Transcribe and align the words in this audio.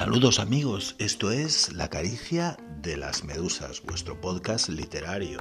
Saludos 0.00 0.38
amigos, 0.38 0.96
esto 0.98 1.30
es 1.30 1.74
La 1.74 1.90
Caricia 1.90 2.56
de 2.80 2.96
las 2.96 3.22
Medusas, 3.22 3.82
vuestro 3.82 4.18
podcast 4.18 4.70
literario. 4.70 5.40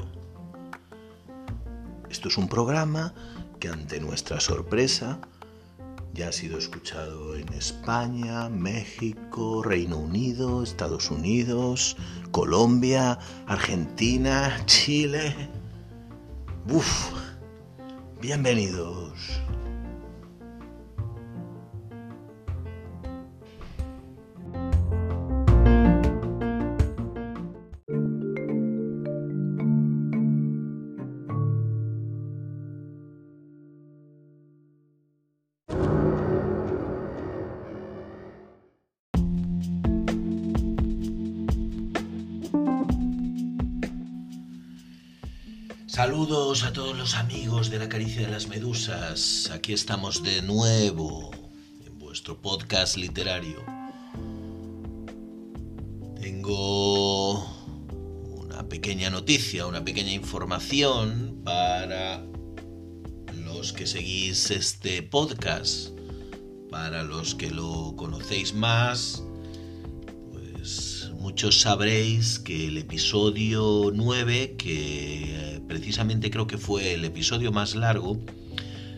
Esto 2.09 2.28
es 2.28 2.38
un 2.38 2.50
programa 2.50 3.14
que 3.62 3.70
ante 3.70 4.02
nuestra 4.02 4.41
sorpresa 4.41 5.22
ya 6.13 6.27
ha 6.27 6.32
sido 6.34 6.58
escuchado 6.58 7.38
en 7.38 7.48
España, 7.54 8.49
México, 8.49 9.63
Reino 9.63 9.98
Unido, 9.98 10.62
Estados 10.62 11.10
Unidos, 11.10 11.96
Colombia, 12.32 13.18
Argentina, 13.48 14.62
Chile. 14.66 15.34
Uf, 16.68 17.13
bienvenidos. 18.20 19.40
Saludos 45.90 46.65
a 46.65 46.71
todos 46.71 46.95
los 46.95 47.15
amigos 47.15 47.71
de 47.71 47.79
la 47.79 47.90
caricia 47.90 48.21
de 48.21 48.32
las 48.32 48.48
medusas. 48.48 49.49
Aquí 49.51 49.73
estamos 49.73 50.21
de 50.21 50.43
nuevo 50.43 51.31
en 51.84 51.98
vuestro 51.98 52.40
podcast 52.40 52.96
literario. 52.96 53.57
Tengo 56.21 57.40
una 58.37 58.70
pequeña 58.70 59.09
noticia, 59.09 59.65
una 59.65 59.84
pequeña 59.84 60.12
información 60.12 61.41
para 61.43 62.24
los 63.43 63.74
que 63.74 63.87
seguís 63.87 64.51
este 64.51 65.01
podcast. 65.01 65.90
Para 66.69 67.01
los 67.01 67.34
que 67.34 67.50
lo 67.50 67.96
conocéis 67.96 68.53
más, 68.53 69.24
pues 70.31 71.09
muchos 71.18 71.62
sabréis 71.62 72.38
que 72.38 72.68
el 72.68 72.78
episodio 72.78 73.90
9, 73.91 74.56
que 74.56 75.49
precisamente 75.80 76.30
creo 76.30 76.46
que 76.46 76.58
fue 76.58 76.94
el 76.94 77.06
episodio 77.06 77.53
más 77.53 77.74
largo, 77.74 78.19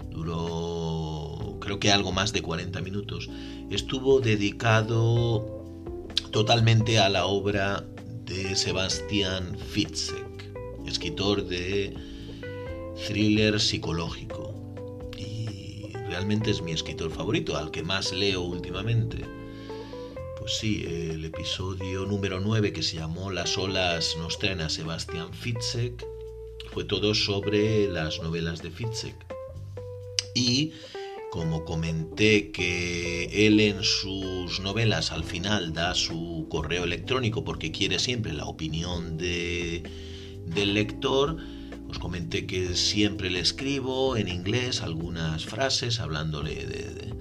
duró 0.09 1.57
creo 1.59 1.79
que 1.79 1.91
algo 1.91 2.11
más 2.11 2.33
de 2.33 2.41
40 2.41 2.81
minutos, 2.81 3.29
estuvo 3.69 4.19
dedicado 4.19 6.07
totalmente 6.31 6.97
a 6.97 7.07
la 7.09 7.27
obra 7.27 7.85
de 8.25 8.55
Sebastian 8.55 9.55
Fitzek, 9.59 10.53
escritor 10.87 11.45
de 11.45 11.93
thriller 13.07 13.59
psicológico. 13.59 14.55
Y 15.17 15.93
realmente 16.09 16.49
es 16.49 16.63
mi 16.63 16.71
escritor 16.71 17.11
favorito, 17.11 17.57
al 17.57 17.69
que 17.69 17.83
más 17.83 18.11
leo 18.11 18.41
últimamente. 18.41 19.23
Pues 20.39 20.57
sí, 20.57 20.83
el 20.87 21.23
episodio 21.25 22.07
número 22.07 22.39
9 22.39 22.73
que 22.73 22.81
se 22.81 22.95
llamó 22.95 23.29
Las 23.29 23.55
olas 23.59 24.15
nos 24.17 24.39
traen 24.39 24.61
a 24.61 24.69
Sebastian 24.69 25.31
Fitzek 25.31 26.10
fue 26.71 26.85
todo 26.85 27.13
sobre 27.13 27.87
las 27.89 28.21
novelas 28.21 28.61
de 28.61 28.71
Fitzek. 28.71 29.15
Y 30.33 30.71
como 31.31 31.65
comenté 31.65 32.51
que 32.51 33.47
él 33.47 33.59
en 33.59 33.83
sus 33.83 34.59
novelas 34.59 35.11
al 35.11 35.23
final 35.23 35.73
da 35.73 35.93
su 35.93 36.47
correo 36.49 36.83
electrónico 36.83 37.43
porque 37.43 37.71
quiere 37.71 37.99
siempre 37.99 38.33
la 38.33 38.45
opinión 38.45 39.17
de, 39.17 39.83
del 40.45 40.73
lector, 40.73 41.37
os 41.89 41.99
comenté 41.99 42.45
que 42.45 42.75
siempre 42.75 43.29
le 43.29 43.39
escribo 43.39 44.15
en 44.15 44.29
inglés 44.29 44.81
algunas 44.81 45.45
frases 45.45 45.99
hablándole 45.99 46.55
de, 46.55 46.65
de, 46.65 47.13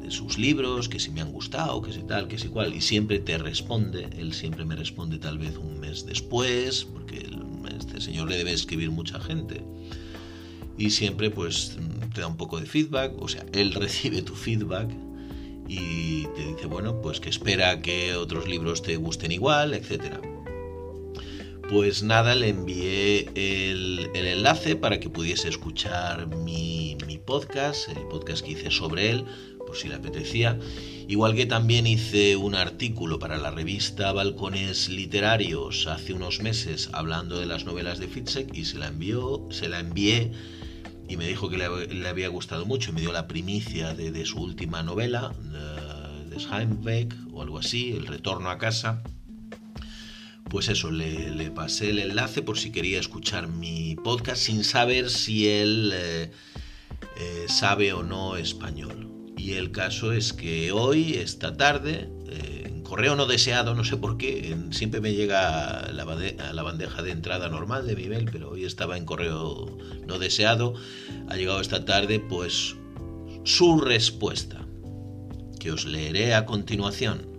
de, 0.00 0.10
sus 0.10 0.38
libros, 0.38 0.88
que 0.88 1.00
si 1.00 1.10
me 1.10 1.20
han 1.20 1.32
gustado, 1.32 1.82
que 1.82 1.92
si 1.92 2.02
tal, 2.02 2.28
que 2.28 2.38
si 2.38 2.48
cual, 2.48 2.74
y 2.74 2.80
siempre 2.80 3.18
te 3.18 3.38
responde, 3.38 4.08
él 4.16 4.32
siempre 4.32 4.64
me 4.64 4.76
responde 4.76 5.18
tal 5.18 5.38
vez 5.38 5.56
un 5.56 5.80
mes 5.80 6.06
después, 6.06 6.84
porque 6.84 7.28
este 7.78 8.00
señor 8.00 8.28
le 8.28 8.36
debe 8.36 8.52
escribir 8.52 8.90
mucha 8.90 9.20
gente. 9.20 9.62
Y 10.78 10.90
siempre 10.90 11.30
pues 11.30 11.76
te 12.14 12.20
da 12.20 12.26
un 12.26 12.36
poco 12.36 12.60
de 12.60 12.66
feedback, 12.66 13.12
o 13.20 13.28
sea, 13.28 13.44
él 13.52 13.72
recibe 13.74 14.22
tu 14.22 14.34
feedback 14.34 14.90
y 15.68 16.24
te 16.36 16.46
dice, 16.46 16.66
bueno, 16.66 17.00
pues 17.00 17.20
que 17.20 17.28
espera 17.28 17.80
que 17.82 18.14
otros 18.14 18.48
libros 18.48 18.82
te 18.82 18.96
gusten 18.96 19.32
igual, 19.32 19.74
etcétera. 19.74 20.20
Pues 21.68 22.04
nada, 22.04 22.36
le 22.36 22.50
envié 22.50 23.28
el, 23.34 24.10
enlace 24.14 24.76
para 24.76 25.00
que 25.00 25.10
pudiese 25.10 25.48
escuchar 25.48 26.28
mi 26.28 26.96
podcast, 27.26 27.88
el 27.88 28.06
podcast 28.08 28.44
que 28.44 28.52
hice 28.52 28.70
sobre 28.70 29.10
él, 29.10 29.24
por 29.66 29.76
si 29.76 29.88
le 29.88 29.96
apetecía. 29.96 30.58
Igual 31.08 31.34
que 31.34 31.46
también 31.46 31.86
hice 31.86 32.36
un 32.36 32.54
artículo 32.54 33.18
para 33.18 33.36
la 33.36 33.50
revista 33.50 34.12
Balcones 34.12 34.88
Literarios 34.88 35.86
hace 35.86 36.12
unos 36.12 36.40
meses 36.40 36.88
hablando 36.92 37.38
de 37.38 37.46
las 37.46 37.64
novelas 37.64 37.98
de 37.98 38.08
Fitzek 38.08 38.54
y 38.54 38.64
se 38.64 38.78
la 38.78 38.88
envió, 38.88 39.46
se 39.50 39.68
la 39.68 39.80
envié 39.80 40.32
y 41.08 41.16
me 41.16 41.28
dijo 41.28 41.48
que 41.48 41.58
le, 41.58 42.08
había 42.08 42.28
gustado 42.28 42.66
mucho 42.66 42.90
y 42.90 42.94
me 42.94 43.00
dio 43.00 43.12
la 43.12 43.28
primicia 43.28 43.94
de, 43.94 44.10
de 44.10 44.24
su 44.24 44.40
última 44.40 44.82
novela, 44.82 45.32
de, 45.40 46.36
de 46.36 46.44
Heimweg 46.44 47.14
o 47.32 47.42
algo 47.42 47.58
así, 47.58 47.92
El 47.92 48.06
retorno 48.06 48.50
a 48.50 48.58
casa. 48.58 49.02
Pues 50.48 50.68
eso, 50.68 50.90
le, 50.90 51.30
le, 51.30 51.50
pasé 51.50 51.90
el 51.90 51.98
enlace 51.98 52.40
por 52.40 52.58
si 52.58 52.70
quería 52.70 53.00
escuchar 53.00 53.48
mi 53.48 53.96
podcast 53.96 54.42
sin 54.42 54.62
saber 54.62 55.10
si 55.10 55.48
él 55.48 55.92
eh, 55.92 56.30
eh, 57.18 57.46
sabe 57.48 57.92
o 57.92 58.02
no 58.02 58.36
español. 58.36 59.15
Y 59.46 59.52
el 59.52 59.70
caso 59.70 60.10
es 60.10 60.32
que 60.32 60.72
hoy, 60.72 61.14
esta 61.14 61.56
tarde, 61.56 62.10
eh, 62.26 62.64
en 62.66 62.82
correo 62.82 63.14
no 63.14 63.26
deseado, 63.26 63.76
no 63.76 63.84
sé 63.84 63.96
por 63.96 64.18
qué, 64.18 64.50
en, 64.50 64.72
siempre 64.72 65.00
me 65.00 65.14
llega 65.14 65.68
a 65.68 65.92
la, 65.92 66.02
a 66.02 66.52
la, 66.52 66.62
bandeja 66.64 67.00
de 67.00 67.12
entrada 67.12 67.48
normal 67.48 67.86
de 67.86 67.94
mi 67.94 68.08
mail, 68.08 68.28
pero 68.32 68.50
hoy 68.50 68.64
estaba 68.64 68.96
en 68.96 69.04
correo 69.04 69.78
no 70.04 70.18
deseado, 70.18 70.74
ha 71.28 71.36
llegado 71.36 71.60
esta 71.60 71.84
tarde 71.84 72.18
pues 72.18 72.74
su 73.44 73.80
respuesta, 73.80 74.66
que 75.60 75.70
os 75.70 75.84
leeré 75.86 76.34
a 76.34 76.44
continuación. 76.44 77.35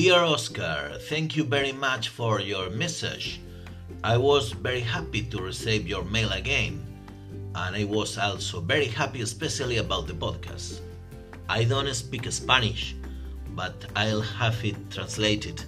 Dear 0.00 0.24
Oscar, 0.24 0.96
thank 1.10 1.36
you 1.36 1.44
very 1.44 1.72
much 1.72 2.08
for 2.08 2.40
your 2.40 2.70
message. 2.70 3.38
I 4.02 4.16
was 4.16 4.52
very 4.52 4.80
happy 4.80 5.20
to 5.24 5.42
receive 5.42 5.86
your 5.86 6.04
mail 6.04 6.32
again, 6.32 6.80
and 7.54 7.76
I 7.76 7.84
was 7.84 8.16
also 8.16 8.62
very 8.62 8.86
happy, 8.86 9.20
especially 9.20 9.76
about 9.76 10.06
the 10.06 10.14
podcast. 10.14 10.80
I 11.50 11.64
don't 11.64 11.92
speak 11.92 12.32
Spanish, 12.32 12.96
but 13.54 13.74
I'll 13.94 14.22
have 14.22 14.64
it 14.64 14.90
translated. 14.90 15.62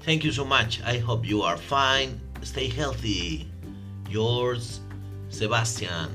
Thank 0.00 0.24
you 0.24 0.32
so 0.32 0.46
much. 0.46 0.80
I 0.82 0.96
hope 0.96 1.28
you 1.28 1.42
are 1.42 1.58
fine. 1.58 2.18
Stay 2.40 2.68
healthy. 2.68 3.52
Yours, 4.08 4.80
Sebastián. 5.28 6.08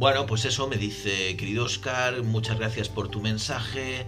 Bueno, 0.00 0.26
pues 0.26 0.44
eso 0.44 0.66
me 0.66 0.76
dice, 0.76 1.36
querido 1.36 1.66
Oscar, 1.66 2.24
muchas 2.24 2.58
gracias 2.58 2.88
por 2.88 3.06
tu 3.06 3.20
mensaje. 3.20 4.04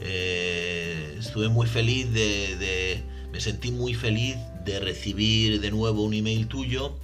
Eh, 0.00 1.16
estuve 1.18 1.48
muy 1.48 1.66
feliz 1.66 2.12
de, 2.12 3.02
me 3.32 3.40
sentí 3.40 3.70
muy 3.70 3.94
feliz 3.94 4.36
de 4.64 4.80
recibir 4.80 5.60
de 5.60 5.70
nuevo 5.70 6.02
un 6.02 6.14
email 6.14 6.46
tuyo 6.46 6.94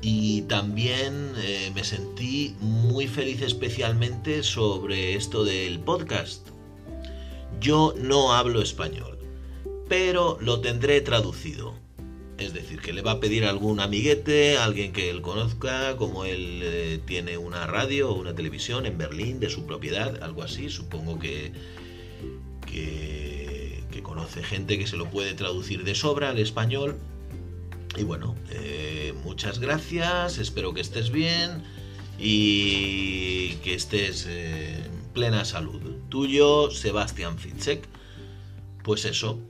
y 0.00 0.42
también 0.42 1.32
eh, 1.38 1.72
me 1.74 1.82
sentí 1.82 2.54
muy 2.60 3.08
feliz 3.08 3.42
especialmente 3.42 4.42
sobre 4.42 5.14
esto 5.14 5.44
del 5.44 5.80
podcast. 5.80 6.48
Yo 7.60 7.94
no 7.96 8.34
hablo 8.34 8.62
español, 8.62 9.18
pero 9.88 10.38
lo 10.40 10.60
tendré 10.60 11.00
traducido. 11.00 11.74
Es 12.38 12.54
decir, 12.54 12.80
que 12.80 12.92
le 12.92 13.02
va 13.02 13.12
a 13.12 13.20
pedir 13.20 13.44
algún 13.44 13.80
amiguete, 13.80 14.58
alguien 14.58 14.92
que 14.92 15.10
él 15.10 15.22
conozca, 15.22 15.96
como 15.96 16.24
él 16.24 16.60
eh, 16.62 17.00
tiene 17.04 17.36
una 17.36 17.66
radio 17.66 18.10
o 18.10 18.14
una 18.14 18.32
televisión 18.32 18.86
en 18.86 18.96
Berlín 18.96 19.40
de 19.40 19.50
su 19.50 19.66
propiedad, 19.66 20.22
algo 20.22 20.44
así, 20.44 20.70
supongo 20.70 21.18
que 21.18 21.50
que, 22.70 23.56
conoce 24.02 24.42
gente 24.42 24.78
que 24.78 24.86
se 24.86 24.96
lo 24.96 25.10
puede 25.10 25.34
traducir 25.34 25.84
de 25.84 25.94
sobra 25.94 26.30
al 26.30 26.38
español 26.38 26.96
Y 27.98 28.04
bueno, 28.04 28.36
eh, 28.50 29.12
muchas 29.22 29.58
gracias, 29.58 30.38
espero 30.38 30.72
que 30.72 30.80
estés 30.80 31.10
bien 31.10 31.64
y 32.18 33.54
que 33.56 33.74
estés 33.74 34.26
en 34.26 34.82
plena 35.12 35.44
salud. 35.44 35.80
Tuyo, 36.08 36.70
Sebastián 36.70 37.38
Fitzek. 37.38 37.86
Pues 38.82 39.04
eso, 39.04 39.40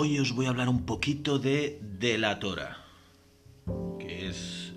Hoy 0.00 0.20
os 0.20 0.32
voy 0.32 0.46
a 0.46 0.50
hablar 0.50 0.68
un 0.68 0.86
poquito 0.86 1.40
de 1.40 1.80
Delatora, 1.82 2.86
que 3.98 4.28
es 4.28 4.72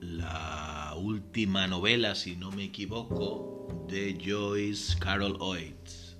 la 0.00 0.94
última 0.96 1.66
novela, 1.66 2.14
si 2.14 2.36
no 2.36 2.50
me 2.50 2.64
equivoco, 2.64 3.86
de 3.86 4.18
Joyce 4.18 4.98
Carol 4.98 5.36
Oates. 5.40 6.16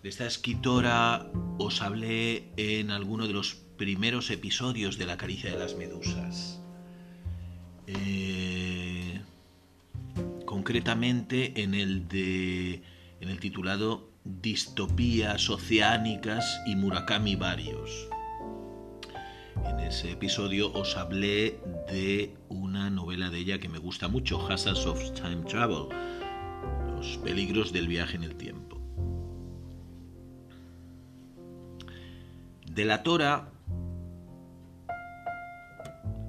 De 0.00 0.08
esta 0.08 0.26
escritora 0.26 1.28
os 1.58 1.82
hablé 1.82 2.52
en 2.56 2.92
alguno 2.92 3.26
de 3.26 3.32
los 3.32 3.56
primeros 3.76 4.30
episodios 4.30 4.96
de 4.96 5.06
La 5.06 5.16
caricia 5.16 5.50
de 5.50 5.58
las 5.58 5.74
medusas. 5.74 6.60
Eh, 7.88 9.22
concretamente 10.44 11.64
en 11.64 11.74
el 11.74 12.06
de 12.06 12.84
en 13.20 13.28
el 13.28 13.40
titulado 13.40 14.15
distopías 14.26 15.48
oceánicas 15.50 16.60
y 16.66 16.76
Murakami 16.76 17.36
varios. 17.36 18.08
En 19.64 19.80
ese 19.80 20.12
episodio 20.12 20.72
os 20.72 20.96
hablé 20.96 21.60
de 21.90 22.36
una 22.48 22.90
novela 22.90 23.30
de 23.30 23.38
ella 23.38 23.58
que 23.58 23.68
me 23.68 23.78
gusta 23.78 24.08
mucho, 24.08 24.46
Hazards 24.46 24.86
of 24.86 25.12
Time 25.12 25.44
Travel, 25.48 25.88
los 26.94 27.18
peligros 27.18 27.72
del 27.72 27.88
viaje 27.88 28.16
en 28.16 28.24
el 28.24 28.36
tiempo. 28.36 28.78
De 32.70 32.84
la 32.84 33.02
Tora 33.02 33.48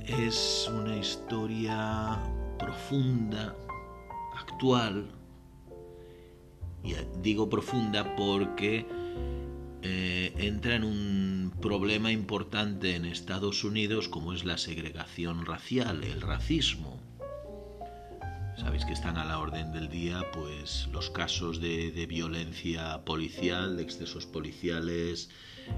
es 0.05 0.69
una 0.73 0.95
historia 0.95 2.17
profunda, 2.57 3.53
actual, 4.39 5.16
y 6.83 6.95
digo 7.21 7.49
profunda 7.49 8.15
porque 8.15 8.85
eh, 9.81 10.33
entra 10.37 10.75
en 10.75 10.83
un 10.83 11.53
problema 11.61 12.11
importante 12.11 12.95
en 12.95 13.05
Estados 13.05 13.63
Unidos 13.63 14.07
como 14.09 14.33
es 14.33 14.43
la 14.43 14.57
segregación 14.57 15.45
racial, 15.45 16.03
el 16.03 16.21
racismo. 16.21 16.99
Sabéis 18.57 18.85
que 18.85 18.93
están 18.93 19.17
a 19.17 19.25
la 19.25 19.39
orden 19.39 19.71
del 19.71 19.87
día 19.87 20.25
pues 20.33 20.89
los 20.91 21.11
casos 21.11 21.61
de, 21.61 22.05
violencia 22.07 23.03
policial, 23.05 23.77
de 23.77 23.83
excesos 23.83 24.25
policiales, 24.25 25.29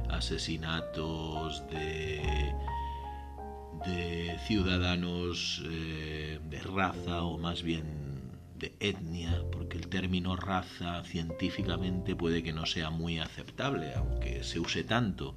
asesinatos 0.09 1.61
de, 1.69 2.53
de 3.85 4.37
ciudadanos 4.47 5.61
eh, 5.65 6.39
de 6.49 6.59
raza 6.61 7.23
o 7.23 7.37
más 7.37 7.63
bien 7.63 8.08
de 8.59 8.75
etnia, 8.79 9.43
porque 9.51 9.77
el 9.77 9.87
término 9.87 10.35
raza 10.35 11.03
científicamente 11.05 12.15
puede 12.15 12.43
que 12.43 12.53
no 12.53 12.65
sea 12.65 12.89
muy 12.89 13.19
aceptable, 13.19 13.93
aunque 13.95 14.43
se 14.43 14.59
use 14.59 14.83
tanto. 14.83 15.35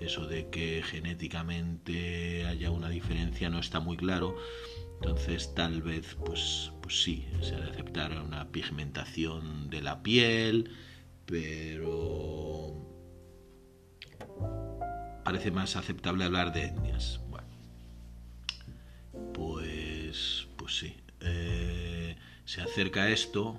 Eso 0.00 0.26
de 0.26 0.48
que 0.50 0.82
genéticamente 0.82 2.46
haya 2.46 2.70
una 2.70 2.88
diferencia 2.88 3.50
no 3.50 3.58
está 3.58 3.80
muy 3.80 3.96
claro. 3.96 4.36
Entonces 5.00 5.54
tal 5.54 5.82
vez, 5.82 6.16
pues, 6.24 6.72
pues 6.80 7.02
sí, 7.02 7.26
se 7.40 7.54
ha 7.54 7.60
de 7.60 7.70
aceptar 7.70 8.12
una 8.20 8.48
pigmentación 8.48 9.68
de 9.70 9.82
la 9.82 10.02
piel, 10.02 10.70
pero 11.26 12.74
parece 15.24 15.50
más 15.50 15.76
aceptable 15.76 16.24
hablar 16.24 16.52
de 16.52 16.66
etnias. 16.66 17.20
Bueno, 17.28 17.48
pues, 19.32 20.48
pues 20.56 20.78
sí. 20.78 20.96
Eh, 21.20 21.53
se 22.44 22.60
acerca 22.60 23.04
a 23.04 23.10
esto, 23.10 23.56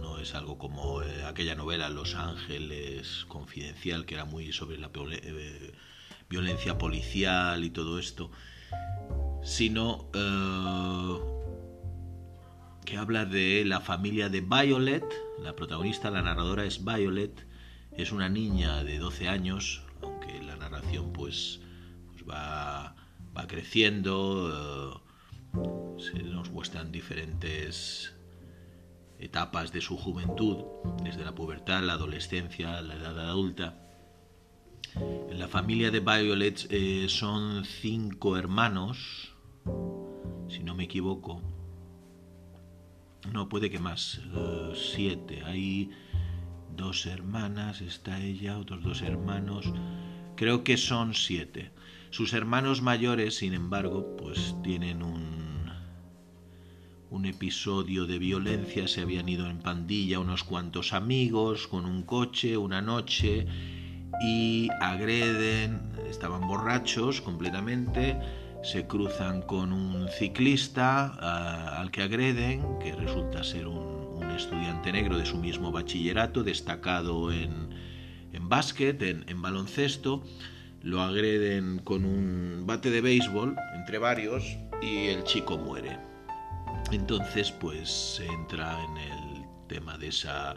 no 0.00 0.18
es 0.18 0.34
algo 0.34 0.58
como 0.58 1.02
eh, 1.02 1.24
aquella 1.24 1.54
novela 1.54 1.88
Los 1.88 2.14
Ángeles 2.14 3.24
Confidencial, 3.26 4.04
que 4.04 4.14
era 4.14 4.24
muy 4.24 4.52
sobre 4.52 4.76
la 4.78 4.90
eh, 4.94 5.72
violencia 6.28 6.76
policial 6.76 7.64
y 7.64 7.70
todo 7.70 7.98
esto, 7.98 8.30
sino 9.42 10.10
eh, 10.14 11.18
que 12.84 12.98
habla 12.98 13.24
de 13.24 13.64
la 13.64 13.80
familia 13.80 14.28
de 14.28 14.42
Violet, 14.42 15.04
la 15.42 15.56
protagonista, 15.56 16.10
la 16.10 16.22
narradora 16.22 16.64
es 16.64 16.84
Violet, 16.84 17.46
es 17.92 18.12
una 18.12 18.28
niña 18.28 18.84
de 18.84 18.98
12 18.98 19.28
años, 19.28 19.82
aunque 20.02 20.42
la 20.42 20.56
narración 20.56 21.12
pues, 21.14 21.60
pues 22.12 22.28
va, 22.28 22.94
va 23.36 23.46
creciendo, 23.46 25.02
se 25.98 26.22
nos 26.22 26.50
muestran 26.50 26.92
diferentes 26.92 28.17
etapas 29.18 29.72
de 29.72 29.80
su 29.80 29.96
juventud, 29.96 30.64
desde 31.02 31.24
la 31.24 31.34
pubertad, 31.34 31.82
la 31.82 31.94
adolescencia, 31.94 32.80
la 32.80 32.94
edad 32.94 33.18
adulta. 33.18 33.84
En 34.94 35.38
la 35.38 35.48
familia 35.48 35.90
de 35.90 36.00
Violet 36.00 36.66
eh, 36.70 37.06
son 37.08 37.64
cinco 37.64 38.36
hermanos, 38.36 39.34
si 40.48 40.62
no 40.62 40.74
me 40.74 40.84
equivoco. 40.84 41.42
No, 43.32 43.48
puede 43.48 43.70
que 43.70 43.78
más, 43.78 44.20
eh, 44.34 44.72
siete. 44.74 45.42
Hay 45.44 45.90
dos 46.76 47.06
hermanas, 47.06 47.80
está 47.80 48.20
ella, 48.20 48.58
otros 48.58 48.82
dos 48.82 49.02
hermanos. 49.02 49.72
Creo 50.36 50.64
que 50.64 50.76
son 50.76 51.14
siete. 51.14 51.72
Sus 52.10 52.32
hermanos 52.32 52.80
mayores, 52.80 53.36
sin 53.36 53.52
embargo, 53.52 54.16
pues 54.16 54.56
tienen 54.62 55.02
un 55.02 55.37
un 57.10 57.24
episodio 57.24 58.06
de 58.06 58.18
violencia, 58.18 58.86
se 58.86 59.00
habían 59.00 59.28
ido 59.28 59.48
en 59.48 59.58
pandilla 59.58 60.20
unos 60.20 60.44
cuantos 60.44 60.92
amigos 60.92 61.66
con 61.66 61.86
un 61.86 62.02
coche 62.02 62.56
una 62.56 62.82
noche 62.82 63.46
y 64.20 64.68
agreden, 64.80 65.92
estaban 66.10 66.46
borrachos 66.46 67.20
completamente, 67.20 68.18
se 68.62 68.86
cruzan 68.86 69.42
con 69.42 69.72
un 69.72 70.08
ciclista 70.08 71.78
al 71.78 71.90
que 71.90 72.02
agreden, 72.02 72.62
que 72.80 72.92
resulta 72.94 73.44
ser 73.44 73.66
un, 73.66 73.98
estudiante 74.36 74.92
negro 74.92 75.18
de 75.18 75.26
su 75.26 75.36
mismo 75.36 75.72
bachillerato, 75.72 76.44
destacado 76.44 77.32
en, 77.32 77.70
en 78.32 78.48
básquet, 78.48 79.02
en, 79.02 79.24
en 79.26 79.42
baloncesto, 79.42 80.22
lo 80.80 81.02
agreden 81.02 81.80
con 81.82 82.04
un 82.04 82.62
bate 82.64 82.92
de 82.92 83.00
béisbol 83.00 83.56
entre 83.74 83.98
varios 83.98 84.44
y 84.80 85.08
el 85.08 85.24
chico 85.24 85.58
muere. 85.58 86.17
Entonces, 86.90 87.52
pues 87.52 87.90
se 87.90 88.26
entra 88.26 88.82
en 88.84 88.96
el 88.96 89.44
tema 89.68 89.98
de 89.98 90.08
esa, 90.08 90.56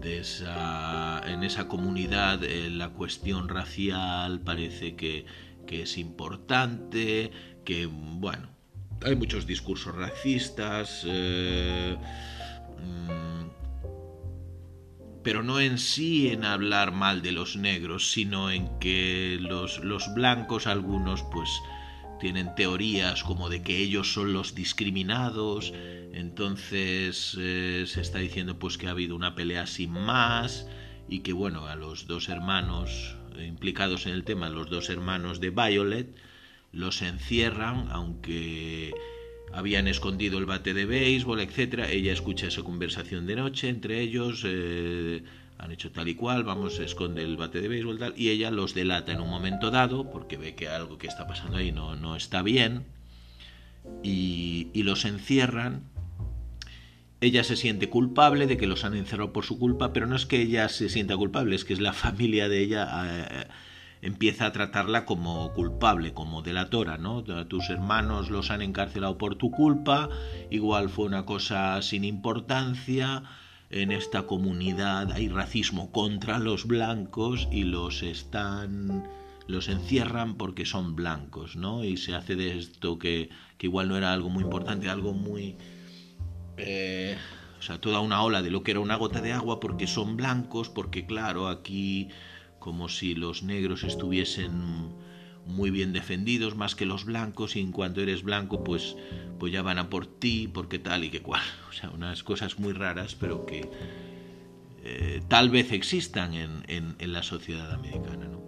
de 0.00 0.18
esa, 0.18 1.22
en 1.26 1.42
esa 1.42 1.68
comunidad, 1.68 2.44
eh, 2.44 2.68
la 2.68 2.90
cuestión 2.90 3.48
racial 3.48 4.40
parece 4.40 4.94
que, 4.94 5.24
es 5.66 5.96
importante, 5.96 7.30
que, 7.64 7.86
bueno, 7.86 8.48
hay 9.04 9.16
muchos 9.16 9.46
discursos 9.46 9.94
racistas, 9.94 11.02
eh, 11.06 11.96
mm, 12.78 13.46
pero 15.22 15.42
no 15.42 15.60
en 15.60 15.78
sí 15.78 16.28
en 16.28 16.44
hablar 16.44 16.92
mal 16.92 17.22
de 17.22 17.32
los 17.32 17.56
negros, 17.56 18.12
sino 18.12 18.50
en 18.50 18.78
que 18.78 19.38
los, 19.40 19.78
los 19.80 20.12
blancos, 20.14 20.66
algunos, 20.66 21.22
pues, 21.32 21.48
tienen 22.20 22.54
teorías 22.54 23.22
como 23.22 23.48
de 23.48 23.62
que 23.62 23.78
ellos 23.78 24.12
son 24.12 24.32
los 24.32 24.54
discriminados, 24.54 25.72
entonces 26.12 27.36
eh, 27.38 27.84
se 27.86 28.00
está 28.00 28.18
diciendo 28.18 28.58
pues 28.58 28.78
que 28.78 28.86
ha 28.88 28.90
habido 28.90 29.14
una 29.14 29.34
pelea 29.34 29.66
sin 29.66 29.90
más 29.90 30.66
y 31.08 31.20
que 31.20 31.32
bueno, 31.32 31.66
a 31.66 31.76
los 31.76 32.06
dos 32.06 32.28
hermanos 32.28 33.16
implicados 33.38 34.06
en 34.06 34.12
el 34.12 34.24
tema, 34.24 34.48
los 34.48 34.70
dos 34.70 34.88
hermanos 34.88 35.40
de 35.40 35.50
Violet, 35.50 36.14
los 36.72 37.02
encierran, 37.02 37.88
aunque 37.90 38.94
habían 39.52 39.88
escondido 39.88 40.38
el 40.38 40.46
bate 40.46 40.74
de 40.74 40.84
béisbol, 40.84 41.40
etcétera. 41.40 41.90
Ella 41.90 42.12
escucha 42.12 42.48
esa 42.48 42.62
conversación 42.62 43.26
de 43.26 43.36
noche 43.36 43.68
entre 43.68 44.00
ellos. 44.00 44.42
Eh, 44.44 45.22
han 45.58 45.72
hecho 45.72 45.90
tal 45.90 46.08
y 46.08 46.14
cual, 46.14 46.44
vamos, 46.44 46.78
esconde 46.78 47.22
el 47.22 47.36
bate 47.36 47.60
de 47.60 47.68
béisbol 47.68 47.98
tal, 47.98 48.14
y 48.16 48.30
ella 48.30 48.50
los 48.50 48.74
delata 48.74 49.12
en 49.12 49.20
un 49.20 49.30
momento 49.30 49.70
dado, 49.70 50.10
porque 50.10 50.36
ve 50.36 50.54
que 50.54 50.68
algo 50.68 50.98
que 50.98 51.06
está 51.06 51.26
pasando 51.26 51.56
ahí 51.56 51.72
no, 51.72 52.16
está 52.16 52.42
bien, 52.42 52.84
y, 54.02 54.70
los 54.82 55.04
encierran, 55.04 55.82
ella 57.20 57.42
se 57.44 57.56
siente 57.56 57.88
culpable 57.88 58.46
de 58.46 58.56
que 58.56 58.66
los 58.66 58.84
han 58.84 58.94
encerrado 58.94 59.32
por 59.32 59.44
su 59.44 59.58
culpa, 59.58 59.92
pero 59.92 60.06
no 60.06 60.16
es 60.16 60.26
que 60.26 60.42
ella 60.42 60.68
se 60.68 60.88
sienta 60.88 61.16
culpable, 61.16 61.56
es 61.56 61.64
que 61.64 61.72
es 61.72 61.80
la 61.80 61.92
familia 61.92 62.48
de 62.48 62.60
ella 62.60 62.88
eh, 63.06 63.48
empieza 64.02 64.46
a 64.46 64.52
tratarla 64.52 65.04
como 65.06 65.52
culpable, 65.52 66.12
como 66.12 66.42
delatora, 66.42 66.98
¿no? 66.98 67.24
Tus 67.46 67.70
hermanos 67.70 68.30
los 68.30 68.50
han 68.50 68.62
encarcelado 68.62 69.18
por 69.18 69.36
tu 69.36 69.50
culpa, 69.50 70.10
igual 70.50 70.90
fue 70.90 71.06
una 71.06 71.24
cosa 71.24 71.80
sin 71.82 72.04
importancia, 72.04 73.24
en 73.82 73.92
esta 73.92 74.26
comunidad 74.26 75.12
hay 75.12 75.28
racismo 75.28 75.92
contra 75.92 76.38
los 76.38 76.66
blancos 76.66 77.48
y 77.50 77.64
los 77.64 78.02
están 78.02 79.08
los 79.46 79.68
encierran 79.68 80.36
porque 80.36 80.64
son 80.66 80.96
blancos, 80.96 81.54
¿no? 81.54 81.84
Y 81.84 81.96
se 81.96 82.14
hace 82.14 82.34
de 82.34 82.58
esto 82.58 82.98
que, 82.98 83.28
que 83.58 83.66
igual 83.66 83.88
no 83.88 83.96
era 83.96 84.12
algo 84.12 84.28
muy 84.28 84.42
importante, 84.42 84.88
algo 84.88 85.12
muy 85.12 85.56
eh, 86.56 87.16
o 87.58 87.62
sea, 87.62 87.80
toda 87.80 88.00
una 88.00 88.22
ola 88.22 88.42
de 88.42 88.50
lo 88.50 88.62
que 88.62 88.72
era 88.72 88.80
una 88.80 88.96
gota 88.96 89.20
de 89.20 89.32
agua 89.32 89.60
porque 89.60 89.86
son 89.86 90.16
blancos, 90.16 90.68
porque 90.68 91.06
claro, 91.06 91.48
aquí 91.48 92.08
como 92.58 92.88
si 92.88 93.14
los 93.14 93.42
negros 93.42 93.84
estuviesen 93.84 94.92
muy 95.46 95.70
bien 95.70 95.92
defendidos 95.92 96.56
más 96.56 96.74
que 96.74 96.86
los 96.86 97.04
blancos 97.04 97.56
y 97.56 97.60
en 97.60 97.72
cuanto 97.72 98.00
eres 98.00 98.22
blanco 98.22 98.64
pues, 98.64 98.96
pues 99.38 99.52
ya 99.52 99.62
van 99.62 99.78
a 99.78 99.88
por 99.88 100.06
ti 100.06 100.48
porque 100.52 100.78
tal 100.78 101.04
y 101.04 101.10
que 101.10 101.22
cual. 101.22 101.42
O 101.70 101.72
sea, 101.78 101.90
unas 101.90 102.22
cosas 102.22 102.58
muy 102.58 102.72
raras 102.72 103.14
pero 103.14 103.44
que 103.44 103.68
eh, 104.82 105.20
tal 105.28 105.50
vez 105.50 105.72
existan 105.72 106.32
en, 106.34 106.62
en, 106.68 107.12
la 107.12 107.22
sociedad 107.22 107.70
americana. 107.72 108.26
¿no? 108.28 108.40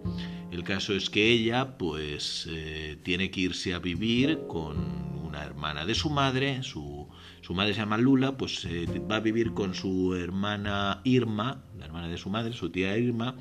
El 0.51 0.63
caso 0.63 0.95
es 0.95 1.09
que 1.09 1.31
ella 1.31 1.77
pues 1.77 2.47
eh, 2.49 2.97
tiene 3.03 3.29
que 3.29 3.41
irse 3.41 3.73
a 3.73 3.79
vivir 3.79 4.39
con 4.47 4.77
una 5.23 5.43
hermana 5.43 5.85
de 5.85 5.93
su 5.93 6.09
madre, 6.09 6.63
su, 6.63 7.07
su 7.41 7.53
madre 7.53 7.73
se 7.73 7.81
llama 7.81 7.97
Lula, 7.97 8.37
pues 8.37 8.65
eh, 8.65 8.85
va 9.09 9.17
a 9.17 9.19
vivir 9.19 9.53
con 9.53 9.75
su 9.75 10.15
hermana 10.15 11.01
Irma, 11.03 11.63
la 11.77 11.85
hermana 11.85 12.07
de 12.07 12.17
su 12.17 12.29
madre, 12.29 12.53
su 12.53 12.71
tía 12.71 12.97
Irma, 12.97 13.35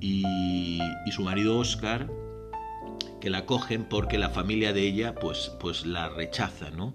y, 0.00 0.78
su 1.10 1.22
marido 1.22 1.58
Oscar, 1.58 2.10
que 3.20 3.30
la 3.30 3.46
cogen 3.46 3.84
porque 3.84 4.18
la 4.18 4.30
familia 4.30 4.72
de 4.72 4.82
ella 4.82 5.14
pues, 5.14 5.52
pues 5.60 5.86
la 5.86 6.08
rechaza, 6.08 6.70
¿no? 6.70 6.94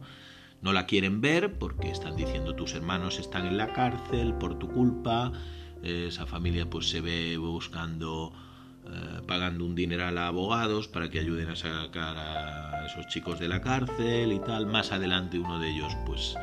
No 0.61 0.73
la 0.73 0.85
quieren 0.85 1.21
ver 1.21 1.53
porque 1.59 1.91
están 1.91 2.15
diciendo 2.15 2.55
tus 2.55 2.73
hermanos 2.73 3.19
están 3.19 3.45
en 3.45 3.57
la 3.57 3.73
cárcel 3.73 4.33
por 4.33 4.57
tu 4.57 4.67
culpa, 4.67 5.31
esa 5.83 6.25
familia 6.25 6.67
pues 6.69 6.89
se 6.89 7.01
ve 7.01 7.37
buscando, 7.37 8.33
eh, 8.87 9.21
pagando 9.27 9.63
un 9.65 9.75
dineral 9.75 10.17
a 10.17 10.27
abogados 10.27 10.87
para 10.87 11.09
que 11.09 11.19
ayuden 11.19 11.49
a 11.49 11.55
sacar 11.55 12.17
a 12.17 12.87
esos 12.87 13.07
chicos 13.07 13.39
de 13.39 13.47
la 13.47 13.61
cárcel 13.61 14.31
y 14.31 14.39
tal. 14.39 14.65
Más 14.65 14.91
adelante 14.91 15.37
uno 15.37 15.59
de 15.59 15.69
ellos 15.69 15.95
pues 16.05 16.35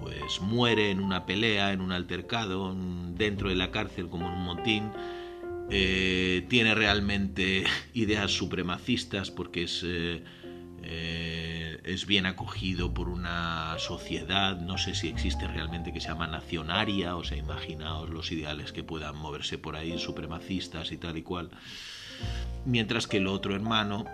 pues 0.00 0.40
muere 0.40 0.90
en 0.90 1.00
una 1.00 1.26
pelea, 1.26 1.72
en 1.72 1.80
un 1.80 1.92
altercado, 1.92 2.74
dentro 3.14 3.48
de 3.50 3.56
la 3.56 3.70
cárcel 3.70 4.08
como 4.08 4.28
en 4.28 4.34
un 4.34 4.44
motín 4.44 4.90
eh, 5.70 6.46
tiene 6.48 6.74
realmente 6.74 7.64
ideas 7.94 8.30
supremacistas 8.30 9.30
porque 9.30 9.64
es, 9.64 9.82
eh, 9.84 10.22
eh, 10.82 11.80
es 11.84 12.06
bien 12.06 12.26
acogido 12.26 12.92
por 12.92 13.08
una 13.08 13.76
sociedad, 13.78 14.60
no 14.60 14.78
sé 14.78 14.94
si 14.94 15.08
existe 15.08 15.46
realmente 15.46 15.92
que 15.92 16.00
se 16.00 16.08
llama 16.08 16.26
nacionaria, 16.26 17.16
o 17.16 17.24
sea, 17.24 17.38
imaginaos 17.38 18.10
los 18.10 18.32
ideales 18.32 18.72
que 18.72 18.82
puedan 18.82 19.16
moverse 19.16 19.58
por 19.58 19.76
ahí, 19.76 19.98
supremacistas 19.98 20.92
y 20.92 20.96
tal 20.96 21.16
y 21.16 21.22
cual. 21.22 21.50
Mientras 22.64 23.06
que 23.06 23.18
el 23.18 23.26
otro 23.26 23.54
hermano, 23.54 24.04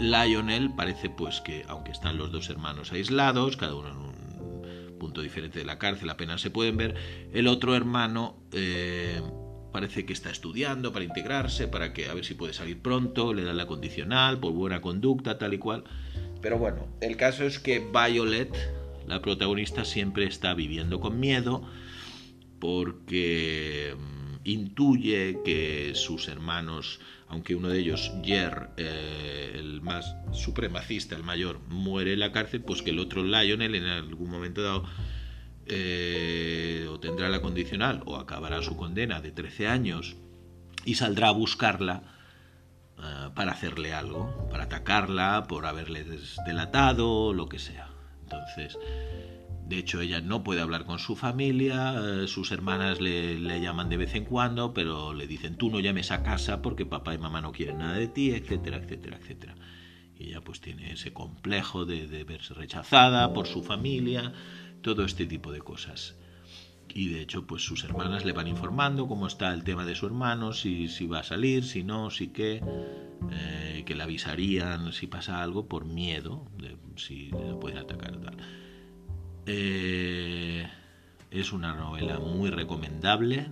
Lionel, 0.00 0.70
parece 0.74 1.10
pues 1.10 1.40
que, 1.40 1.64
aunque 1.68 1.92
están 1.92 2.16
los 2.16 2.30
dos 2.32 2.48
hermanos 2.50 2.92
aislados, 2.92 3.56
cada 3.56 3.74
uno 3.74 3.88
en 3.88 3.96
un 3.96 4.98
punto 4.98 5.20
diferente 5.20 5.58
de 5.58 5.64
la 5.64 5.78
cárcel, 5.78 6.08
apenas 6.10 6.40
se 6.40 6.50
pueden 6.50 6.76
ver, 6.76 6.94
el 7.32 7.48
otro 7.48 7.74
hermano 7.74 8.36
parece 9.76 10.06
que 10.06 10.14
está 10.14 10.30
estudiando 10.30 10.90
para 10.90 11.04
integrarse, 11.04 11.68
para 11.68 11.92
que 11.92 12.06
a 12.06 12.14
ver 12.14 12.24
si 12.24 12.32
puede 12.32 12.54
salir 12.54 12.78
pronto, 12.78 13.34
le 13.34 13.44
dan 13.44 13.58
la 13.58 13.66
condicional 13.66 14.40
por 14.40 14.54
buena 14.54 14.80
conducta, 14.80 15.36
tal 15.36 15.52
y 15.52 15.58
cual. 15.58 15.84
Pero 16.40 16.56
bueno, 16.56 16.88
el 17.02 17.18
caso 17.18 17.44
es 17.44 17.58
que 17.58 17.80
Violet, 17.80 18.56
la 19.06 19.20
protagonista, 19.20 19.84
siempre 19.84 20.24
está 20.24 20.54
viviendo 20.54 20.98
con 20.98 21.20
miedo 21.20 21.62
porque 22.58 23.94
mm, 23.98 24.48
intuye 24.48 25.40
que 25.44 25.92
sus 25.94 26.28
hermanos, 26.28 26.98
aunque 27.28 27.54
uno 27.54 27.68
de 27.68 27.78
ellos, 27.78 28.10
Jer, 28.24 28.70
eh, 28.78 29.56
el 29.56 29.82
más 29.82 30.16
supremacista, 30.32 31.16
el 31.16 31.22
mayor, 31.22 31.60
muere 31.68 32.14
en 32.14 32.20
la 32.20 32.32
cárcel, 32.32 32.62
pues 32.62 32.80
que 32.80 32.92
el 32.92 32.98
otro 32.98 33.22
Lionel 33.22 33.74
en 33.74 33.84
algún 33.84 34.30
momento 34.30 34.62
dado 34.62 34.84
eh, 35.68 36.86
o 36.88 37.00
tendrá 37.00 37.28
la 37.28 37.40
condicional 37.40 38.02
o 38.06 38.16
acabará 38.16 38.62
su 38.62 38.76
condena 38.76 39.20
de 39.20 39.32
13 39.32 39.66
años 39.66 40.16
y 40.84 40.94
saldrá 40.94 41.28
a 41.28 41.32
buscarla 41.32 42.02
eh, 42.98 43.30
para 43.34 43.52
hacerle 43.52 43.92
algo, 43.92 44.48
para 44.50 44.64
atacarla, 44.64 45.46
por 45.48 45.66
haberle 45.66 46.04
delatado, 46.46 47.32
lo 47.34 47.48
que 47.48 47.58
sea. 47.58 47.90
Entonces, 48.22 48.78
de 49.66 49.78
hecho, 49.78 50.00
ella 50.00 50.20
no 50.20 50.44
puede 50.44 50.60
hablar 50.60 50.84
con 50.84 51.00
su 51.00 51.16
familia, 51.16 51.94
eh, 51.98 52.28
sus 52.28 52.52
hermanas 52.52 53.00
le, 53.00 53.60
llaman 53.60 53.88
de 53.88 53.96
vez 53.96 54.14
en 54.14 54.24
cuando, 54.24 54.72
pero 54.72 55.12
le 55.12 55.26
dicen, 55.26 55.56
tú 55.56 55.70
no 55.70 55.80
llames 55.80 56.12
a 56.12 56.22
casa 56.22 56.62
porque 56.62 56.86
papá 56.86 57.14
y 57.14 57.18
mamá 57.18 57.40
no 57.40 57.50
quieren 57.50 57.78
nada 57.78 57.94
de 57.94 58.06
ti, 58.06 58.30
etcétera, 58.30 58.76
etcétera, 58.76 59.16
etcétera. 59.16 59.56
Y 60.16 60.28
ella 60.28 60.40
pues 60.40 60.60
tiene 60.60 60.92
ese 60.92 61.12
complejo 61.12 61.84
de 61.84 62.24
verse 62.24 62.54
rechazada 62.54 63.34
por 63.34 63.46
su 63.46 63.62
familia, 63.62 64.32
todo 64.86 65.04
este 65.04 65.26
tipo 65.26 65.50
de 65.50 65.58
cosas. 65.58 66.14
Y 66.94 67.08
de 67.08 67.20
hecho, 67.20 67.44
pues 67.44 67.62
sus 67.62 67.82
hermanas 67.82 68.24
le 68.24 68.30
van 68.30 68.46
informando 68.46 69.08
cómo 69.08 69.26
está 69.26 69.52
el 69.52 69.64
tema 69.64 69.84
de 69.84 69.96
su 69.96 70.06
hermano, 70.06 70.52
si, 70.52 70.86
si 70.86 71.08
va 71.08 71.18
a 71.18 71.22
salir, 71.24 71.64
si 71.64 71.82
no, 71.82 72.08
si 72.10 72.28
qué, 72.28 72.62
eh, 73.32 73.82
que 73.84 73.96
le 73.96 74.04
avisarían 74.04 74.92
si 74.92 75.08
pasa 75.08 75.42
algo 75.42 75.66
por 75.66 75.86
miedo, 75.86 76.46
de 76.56 76.76
si 76.94 77.32
le 77.32 77.54
pueden 77.60 77.78
atacar 77.78 78.16
tal. 78.18 78.36
Eh, 79.46 80.68
es 81.32 81.52
una 81.52 81.74
novela 81.74 82.20
muy 82.20 82.50
recomendable. 82.50 83.48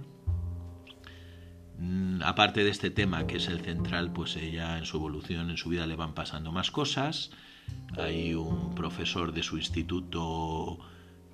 Mm, 1.81 2.23
aparte 2.23 2.63
de 2.63 2.71
este 2.71 2.91
tema 2.91 3.27
que 3.27 3.39
es 3.39 3.49
el 3.49 3.59
central, 3.59 4.13
pues 4.13 4.37
ella 4.37 4.79
en 4.79 4.85
su 4.85 4.99
evolución, 4.99 5.51
en 5.51 5.57
su 5.57 5.71
vida 5.71 5.89
le 5.89 5.97
van 5.97 6.15
pasando 6.15 6.53
más 6.53 6.71
cosas. 6.71 7.33
Hay 7.99 8.35
un 8.35 8.77
profesor 8.77 9.33
de 9.33 9.43
su 9.43 9.57
instituto 9.57 10.79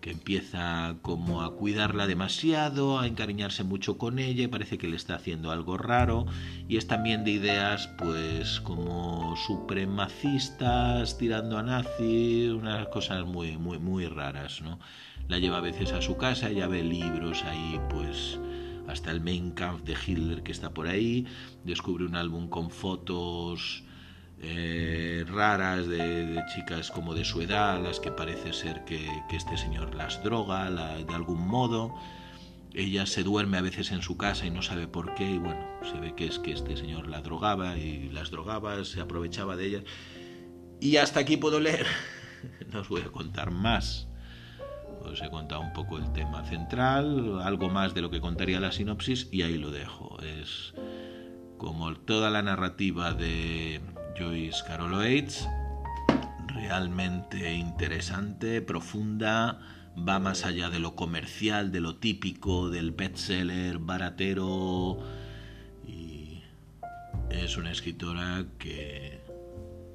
que 0.00 0.10
empieza 0.10 0.96
como 1.02 1.42
a 1.42 1.54
cuidarla 1.54 2.06
demasiado, 2.06 2.98
a 2.98 3.06
encariñarse 3.06 3.64
mucho 3.64 3.98
con 3.98 4.18
ella 4.18 4.44
y 4.44 4.48
parece 4.48 4.78
que 4.78 4.88
le 4.88 4.96
está 4.96 5.14
haciendo 5.14 5.50
algo 5.50 5.76
raro 5.78 6.26
y 6.68 6.76
es 6.76 6.86
también 6.86 7.24
de 7.24 7.32
ideas 7.32 7.88
pues 7.98 8.60
como 8.60 9.36
supremacistas, 9.36 11.18
tirando 11.18 11.58
a 11.58 11.62
nazi, 11.62 12.48
unas 12.48 12.88
cosas 12.88 13.26
muy 13.26 13.56
muy 13.56 13.78
muy 13.78 14.06
raras, 14.06 14.62
¿no? 14.62 14.78
La 15.28 15.38
lleva 15.38 15.58
a 15.58 15.62
veces 15.62 15.92
a 15.92 16.02
su 16.02 16.16
casa, 16.16 16.50
ella 16.50 16.66
ve 16.66 16.82
libros 16.82 17.44
ahí 17.44 17.80
pues 17.90 18.38
hasta 18.88 19.10
el 19.10 19.20
Main 19.20 19.52
Kampf 19.52 19.82
de 19.82 19.94
Hitler 19.94 20.42
que 20.42 20.52
está 20.52 20.70
por 20.70 20.88
ahí, 20.88 21.26
descubre 21.64 22.04
un 22.04 22.16
álbum 22.16 22.48
con 22.48 22.70
fotos 22.70 23.84
eh, 24.42 25.24
raras 25.28 25.86
de, 25.86 26.42
chicas 26.54 26.90
como 26.90 27.14
de 27.14 27.24
su 27.26 27.42
edad, 27.42 27.82
las 27.82 28.00
que 28.00 28.10
parece 28.10 28.54
ser 28.54 28.84
que, 28.84 29.06
este 29.30 29.58
señor 29.58 29.94
las 29.94 30.22
droga 30.22 30.70
de 30.70 31.14
algún 31.14 31.46
modo. 31.46 31.94
Ella 32.72 33.04
se 33.04 33.22
duerme 33.22 33.58
a 33.58 33.62
veces 33.62 33.90
en 33.90 34.00
su 34.00 34.16
casa 34.16 34.46
y 34.46 34.50
no 34.50 34.62
sabe 34.62 34.86
por 34.86 35.14
qué, 35.14 35.28
y 35.28 35.38
bueno, 35.38 35.60
se 35.82 35.98
ve 35.98 36.14
que 36.14 36.26
es 36.26 36.38
que 36.38 36.52
este 36.52 36.76
señor 36.76 37.08
la 37.08 37.20
drogaba 37.20 37.76
y 37.76 38.08
las 38.10 38.30
drogaba, 38.30 38.84
se 38.84 39.00
aprovechaba 39.00 39.56
de 39.56 39.66
ellas. 39.66 39.84
Y 40.80 40.96
hasta 40.96 41.20
aquí 41.20 41.36
puedo 41.36 41.60
leer, 41.60 41.86
no 42.72 42.80
os 42.80 42.88
voy 42.88 43.02
a 43.02 43.12
contar 43.12 43.50
más. 43.50 44.08
Os 45.02 45.20
he 45.20 45.30
contado 45.30 45.60
un 45.60 45.72
poco 45.72 45.98
el 45.98 46.12
tema 46.12 46.44
central, 46.44 47.40
algo 47.42 47.68
más 47.68 47.92
de 47.92 48.02
lo 48.02 48.10
que 48.10 48.20
contaría 48.20 48.60
la 48.60 48.72
sinopsis 48.72 49.28
y 49.32 49.42
ahí 49.42 49.58
lo 49.58 49.70
dejo. 49.70 50.18
Es 50.22 50.74
como 51.58 51.94
toda 51.94 52.30
la 52.30 52.42
narrativa 52.42 53.12
de, 53.12 53.80
Joyce 54.18 54.62
Carol 54.66 54.94
Oates, 54.94 55.48
realmente 56.46 57.54
interesante, 57.54 58.62
profunda, 58.62 59.60
va 59.96 60.18
más 60.18 60.44
allá 60.44 60.70
de 60.70 60.78
lo 60.78 60.94
comercial, 60.94 61.72
de 61.72 61.80
lo 61.80 61.96
típico, 61.96 62.70
del 62.70 62.92
bestseller 62.92 63.78
baratero. 63.78 64.98
Y 65.86 66.42
es 67.30 67.56
una 67.56 67.72
escritora 67.72 68.44
que, 68.58 69.20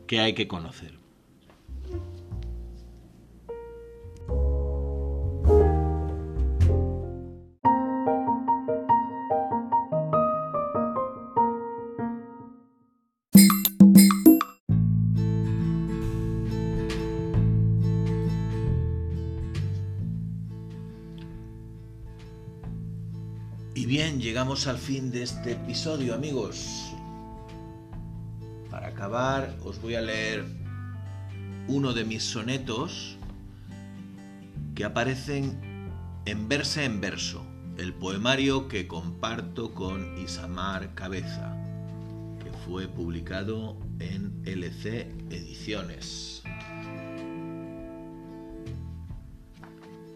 que 0.07 0.19
hay 0.19 0.33
que 0.33 0.47
conocer. 0.47 1.04
Bien, 23.83 24.21
llegamos 24.21 24.67
al 24.67 24.77
fin 24.77 25.11
de 25.11 25.23
este 25.23 25.51
episodio, 25.51 26.15
amigos. 26.15 26.93
Para 28.71 28.87
acabar, 28.87 29.53
os 29.65 29.81
voy 29.81 29.95
a 29.95 30.01
leer 30.01 30.45
uno 31.67 31.91
de 31.91 32.05
mis 32.05 32.23
sonetos 32.23 33.17
que 34.75 34.85
aparecen 34.85 35.59
en 36.25 36.47
verso 36.47 36.79
en 36.79 37.01
verso, 37.01 37.45
el 37.77 37.93
poemario 37.93 38.69
que 38.69 38.87
comparto 38.87 39.73
con 39.73 40.17
Isamar 40.17 40.95
Cabeza, 40.95 41.53
que 42.41 42.51
fue 42.65 42.87
publicado 42.87 43.77
en 43.99 44.41
LC 44.45 45.09
Ediciones. 45.29 46.43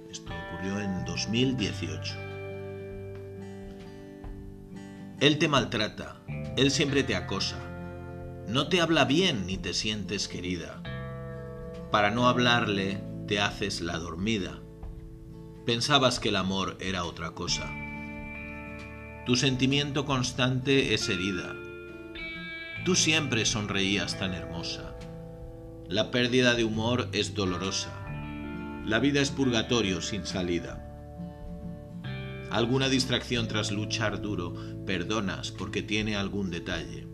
Esto 0.09 0.31
ocurrió 0.47 0.79
en 0.79 1.03
2018. 1.03 2.28
Él 5.21 5.37
te 5.37 5.49
maltrata, 5.49 6.15
él 6.55 6.71
siempre 6.71 7.03
te 7.03 7.13
acosa. 7.13 7.57
No 8.47 8.69
te 8.69 8.79
habla 8.79 9.03
bien 9.03 9.47
ni 9.47 9.57
te 9.57 9.73
sientes 9.73 10.29
querida. 10.29 10.81
Para 11.91 12.09
no 12.09 12.29
hablarle, 12.29 13.03
te 13.27 13.41
haces 13.41 13.81
la 13.81 13.97
dormida. 13.97 14.61
Pensabas 15.65 16.21
que 16.21 16.29
el 16.29 16.37
amor 16.37 16.77
era 16.79 17.03
otra 17.03 17.31
cosa. 17.31 17.69
Tu 19.25 19.35
sentimiento 19.35 20.05
constante 20.05 20.93
es 20.93 21.09
herida. 21.09 21.53
Tú 22.85 22.95
siempre 22.95 23.45
sonreías 23.45 24.17
tan 24.17 24.33
hermosa. 24.33 24.95
La 25.89 26.11
pérdida 26.11 26.53
de 26.53 26.63
humor 26.63 27.09
es 27.11 27.35
dolorosa. 27.35 27.91
La 28.85 28.99
vida 28.99 29.19
es 29.19 29.31
purgatorio 29.31 30.01
sin 30.01 30.25
salida. 30.25 30.88
Alguna 32.51 32.89
distracción 32.89 33.47
tras 33.47 33.71
luchar 33.71 34.21
duro, 34.21 34.55
perdonas 34.85 35.51
porque 35.51 35.83
tiene 35.83 36.15
algún 36.15 36.49
detalle. 36.49 37.07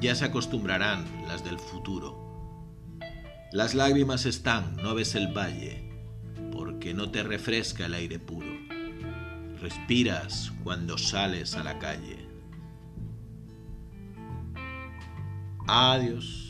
Ya 0.00 0.14
se 0.14 0.24
acostumbrarán 0.24 1.04
las 1.26 1.44
del 1.44 1.58
futuro. 1.58 2.28
Las 3.50 3.74
lágrimas 3.74 4.26
están, 4.26 4.76
no 4.76 4.94
ves 4.94 5.14
el 5.16 5.28
valle, 5.36 5.90
porque 6.52 6.94
no 6.94 7.10
te 7.10 7.22
refresca 7.22 7.86
el 7.86 7.94
aire 7.94 8.18
puro. 8.18 8.46
Respiras 9.60 10.52
cuando 10.62 10.96
sales 10.96 11.56
a 11.56 11.64
la 11.64 11.78
calle. 11.78 12.28
Adiós. 15.66 16.47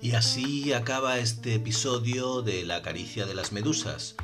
Y 0.00 0.12
así 0.12 0.72
acaba 0.72 1.18
este 1.18 1.56
episodio 1.56 2.40
de 2.42 2.64
La 2.64 2.82
caricia 2.82 3.26
de 3.26 3.34
las 3.34 3.50
medusas. 3.50 4.14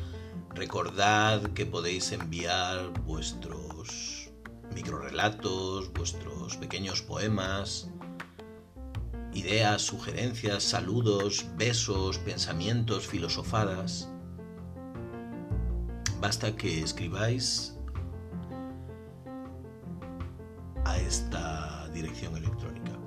Recordad 0.54 1.42
que 1.52 1.66
podéis 1.66 2.12
enviar 2.12 2.90
vuestros 3.02 4.30
microrelatos, 4.72 5.92
vuestros 5.92 6.56
pequeños 6.58 7.02
poemas, 7.02 7.90
ideas, 9.32 9.82
sugerencias, 9.82 10.62
saludos, 10.62 11.44
besos, 11.56 12.18
pensamientos, 12.18 13.08
filosofadas. 13.08 14.08
Basta 16.20 16.54
que 16.54 16.82
escribáis 16.82 17.76
a 20.84 20.98
esta 20.98 21.88
dirección 21.88 22.37
electrónica 22.37 23.04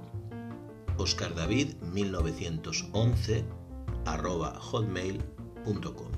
oscardavid1911 0.97 3.45
arroba 4.05 4.59
hotmail.com 4.59 6.11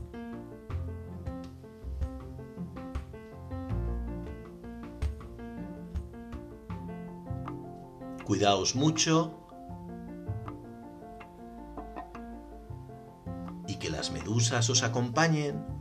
Cuidaos 8.25 8.75
mucho 8.75 9.35
y 13.67 13.77
que 13.77 13.89
las 13.89 14.11
medusas 14.11 14.69
os 14.69 14.83
acompañen. 14.83 15.78